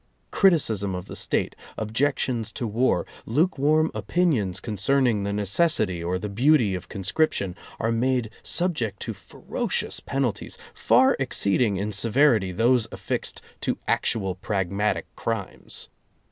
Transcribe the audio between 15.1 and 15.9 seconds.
crimes.